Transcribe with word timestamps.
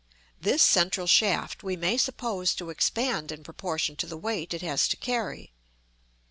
This 0.41 0.63
central 0.63 1.05
shaft 1.05 1.61
we 1.61 1.77
may 1.77 1.95
suppose 1.95 2.55
to 2.55 2.71
expand 2.71 3.31
in 3.31 3.43
proportion 3.43 3.95
to 3.97 4.07
the 4.07 4.17
weight 4.17 4.51
it 4.51 4.63
has 4.63 4.87
to 4.87 4.97
carry. 4.97 5.53